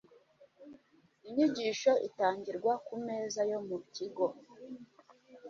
[1.27, 4.25] Inyigisho Itangirwa ku Meza yo mu Kigo